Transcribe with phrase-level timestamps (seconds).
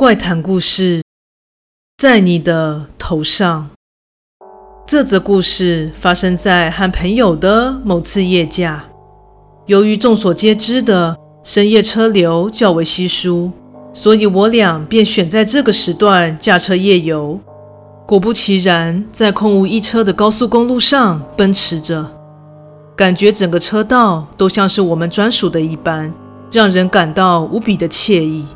[0.00, 1.02] 怪谈故事，
[1.98, 3.68] 在你的头上。
[4.86, 8.82] 这则故事发生在和朋友的某次夜驾。
[9.66, 13.52] 由于众所皆知的深夜车流较为稀疏，
[13.92, 17.38] 所以我俩便选在这个时段驾车夜游。
[18.06, 22.10] 果不其然，在空无一车的高速公路上奔驰着，
[22.96, 26.10] 感觉整个车道都像是我们专属的一般，
[26.50, 28.46] 让人感到无比的惬意。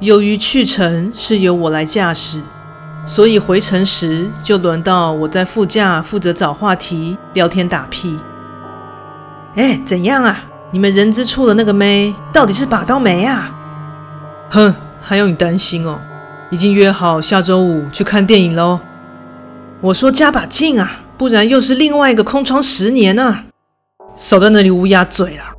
[0.00, 2.40] 由于去程是由我来驾驶，
[3.04, 8.18] 所以回程时就轮到我在副驾负责找话题、聊天打屁。
[9.54, 10.44] 哎，怎样啊？
[10.72, 13.54] 你们人资处的那个妹到底是把刀没啊？
[14.50, 16.00] 哼，还用你担心哦？
[16.50, 18.80] 已经约好下周五去看电影喽。
[19.80, 23.44] 我说加把劲啊，不然又是另外一个空窗十年啊！
[24.16, 25.52] 少在那里乌鸦嘴啊！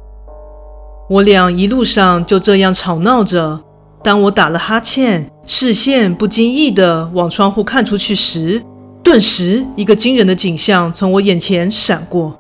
[1.09, 3.61] 我俩一路上就这样吵闹着。
[4.05, 8.61] 当我打了哈欠，视线不经意地往窗户看出去时，
[9.01, 12.39] 顿时一个惊人的景象从我眼前闪过，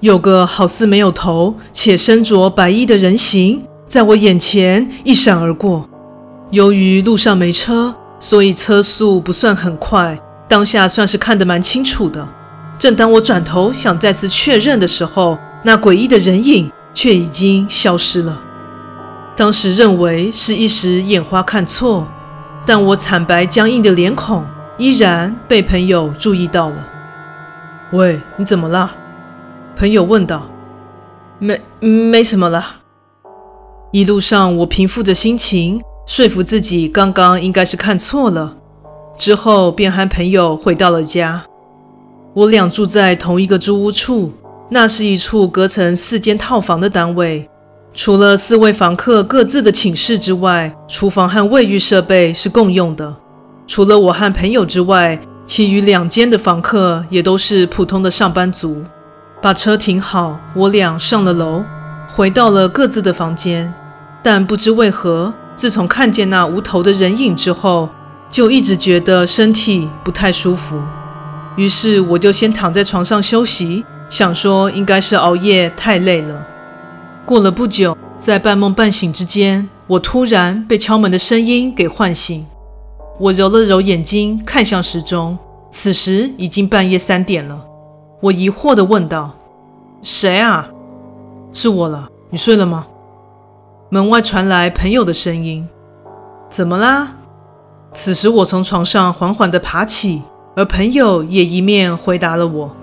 [0.00, 5.86] 有个好似没有头且身着白衣的人形在我眼前一闪而过。
[6.48, 12.26] 由于路上没车，所以车速不算很快，当下算是看得蛮清楚的。
[12.78, 18.40] 正当我转头想再次确认的时候，那诡异的人影却已经消失了。
[19.36, 22.06] 当时认为是一时眼花看错，
[22.64, 24.44] 但我惨白僵硬的脸孔
[24.78, 26.88] 依然被朋友注意到了。
[27.92, 28.90] 喂，你怎么了？
[29.76, 30.48] 朋友问道。
[31.40, 32.64] 没，没什么了。
[33.90, 38.56] 一路上我平复着心情，说服自己刚刚应该是看错了，
[39.16, 41.44] 之后便和朋友回到了家。
[42.34, 44.32] 我俩住在同一个租屋处，
[44.70, 47.48] 那是一处隔成四间套房的单位。
[47.96, 53.14] 除了四位房客各自的寝室之外，厨房和卫浴设备是共用的。
[53.68, 58.82] 除了我和朋友之外，其余两间的房客也都是普通的上班族。
[59.40, 61.62] 把车停好，我俩上了楼，
[62.08, 63.72] 回到了各自的房间。
[64.24, 67.88] 但不知为何，自从看见那无头的人影之后，
[68.28, 70.82] 就一直觉得身体不太舒服。
[71.54, 76.44] 于是我就先躺在床上休息，想说应该是熬夜太累了。
[77.26, 82.46] 过了不久，在半梦半醒之间，我突然被敲门的声音给唤醒。
[83.18, 85.38] 我揉了揉眼睛，看向时钟，
[85.70, 87.64] 此时已经半夜三点了。
[88.20, 89.34] 我疑惑地问道
[90.02, 90.68] ：“谁啊
[91.50, 92.86] ？”“是我了，你睡了吗？”
[93.88, 95.66] 门外传来朋友的声音
[96.50, 97.14] ：“怎么啦？”
[97.94, 100.20] 此时我从床上缓缓地爬起，
[100.56, 102.76] 而朋友也一面回答了我：“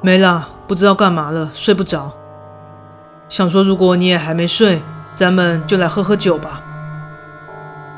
[0.00, 2.12] 没了，不知道干嘛了，睡不着。”
[3.28, 4.82] 想说，如果你也还没睡，
[5.14, 6.62] 咱们就来喝喝酒吧。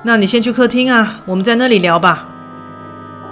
[0.05, 2.29] 那你先去客厅啊，我们在那里聊吧。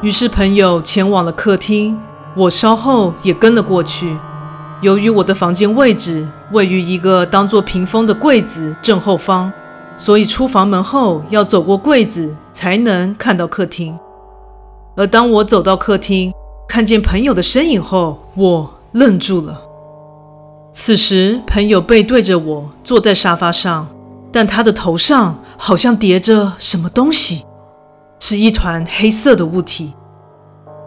[0.03, 1.99] 于是朋友前往了客厅，
[2.35, 4.17] 我稍后也跟了过去。
[4.81, 9.51] 由于我的房间位置位于一个当做屏风的柜子正后方，
[9.97, 13.97] 所以出房门后要走过柜子才能看到客厅。
[14.97, 16.33] 而当我走到客厅，
[16.69, 19.63] 看见朋友的身影后，我愣住了。
[20.77, 23.89] 此时，朋友背对着我坐在沙发上，
[24.33, 27.45] 但他的头上好像叠着什么东西，
[28.19, 29.95] 是一团黑色的物体。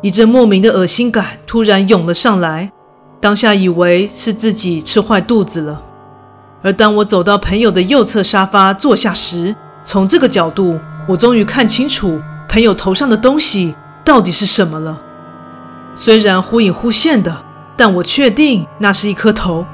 [0.02, 2.70] 一阵莫名的恶心感突然涌了上来，
[3.22, 5.82] 当下以为是自己吃坏肚子了。
[6.62, 9.56] 而当我走到朋友的右侧沙发坐下时，
[9.86, 10.78] 从这个角度，
[11.08, 15.02] 我终于看清楚朋友头上的东西到底是什么了。
[15.96, 17.44] 虽然忽隐忽现的，
[17.78, 19.66] 但我确定那是一颗头。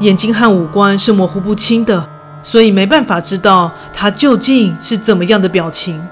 [0.00, 2.08] 眼睛和五官是模糊不清的，
[2.42, 6.04] 所以没办法知道他究竟是怎么样的表情，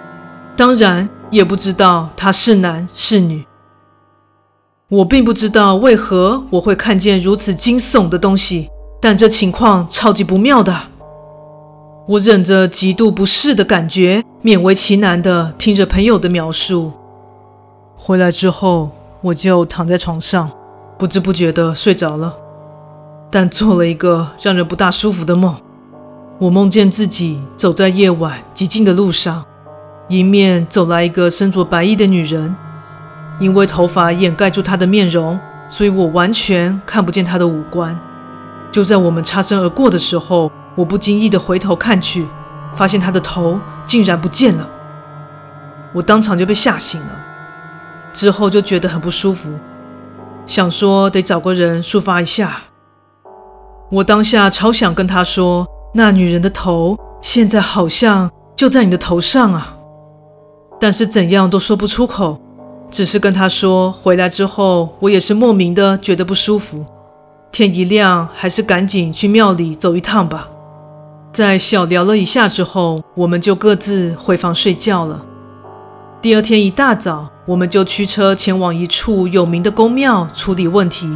[0.57, 3.45] 当然也不知道他是男是女。
[4.89, 8.69] 我并不知道为何我会看见如此惊悚的东西，
[9.01, 10.75] 但这情况超级不妙的。
[12.07, 16.93] 我忍着极度不适的感觉，勉为其难地听着朋友的描述。
[17.97, 18.91] 回来之后，
[19.23, 20.51] 我就躺在床上，
[20.99, 22.37] 不知不觉地睡着了。
[23.33, 25.57] 但做了一个让人不大舒服的梦，
[26.39, 29.43] 我梦见自己走在夜晚寂静的路上，
[30.09, 32.55] 迎面走来一个身着白衣的女人，
[33.41, 37.99] 因为头发掩盖住她的面容，所以我完全看不见她的五官。
[38.71, 42.27] 就在我们擦身而过的时候，我不经意地回头看去，
[42.75, 44.69] 发现她的头竟然不见了，
[45.95, 47.19] 我当场就被吓醒了，
[48.13, 49.49] 之后就觉得很不舒服，
[50.45, 52.65] 想说得找个人抒发一下。
[53.93, 59.77] 我当下超想跟他说，那女人的头现在好像就在你的头上啊！
[60.81, 62.41] 但是怎样都说不出口，
[62.91, 66.87] 只是跟他说，回来之后我也是莫名的觉得不舒服。
[67.51, 70.49] 天一亮，还是赶紧去庙里走一趟吧。
[71.31, 75.23] 在小聊了一下之后，我们就各自回房睡觉了。
[76.23, 81.07] 第二天一大早，我们就驱车前往一处有名的宫庙处理问题。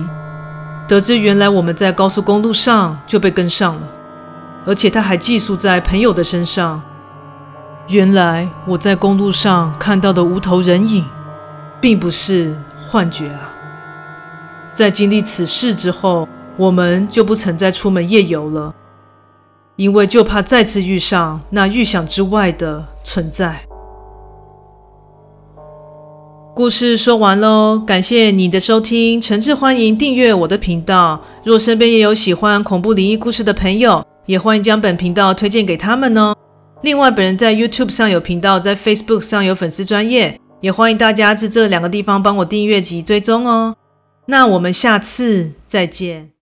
[0.88, 3.88] 得知原来我们在高速公路上就被跟上了，
[4.64, 6.80] 而且他还寄宿在朋友的身上。
[7.88, 11.04] 原来我在公路上看到的无头人影，
[11.80, 13.52] 并不是幻觉啊！
[14.72, 18.72] 在经历此事之后，我们就不曾再出门夜游了，
[19.74, 23.65] 因为就怕再次遇上那预想之外的存在。
[26.56, 31.22] 故事说完喽，感谢你的收听，诚挚欢迎订阅我的频道。
[31.44, 36.34] 若身边也有喜欢恐怖灵异故事的朋友，也欢迎将本频道推荐给他们哦。
[36.80, 43.76] 另外，本人在 YouTube 上有频道，在 Facebook 上有粉丝专业，也欢迎大家至这两个地方帮我订阅及追踪哦。
[44.24, 46.30] 那我们下次再见。